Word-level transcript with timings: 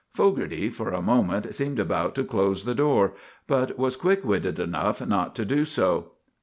Fogarty 0.15 0.67
for 0.71 0.89
a 0.89 0.99
moment 0.99 1.53
seemed 1.53 1.77
about 1.77 2.15
to 2.15 2.23
close 2.23 2.63
the 2.65 2.73
door, 2.73 3.13
but 3.45 3.77
was 3.77 3.95
quick 3.95 4.25
witted 4.25 4.57
enough 4.59 5.05
not 5.05 5.35
to 5.35 5.45
do 5.45 5.63
so. 5.63 6.13